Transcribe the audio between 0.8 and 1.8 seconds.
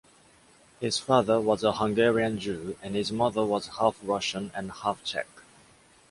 father was a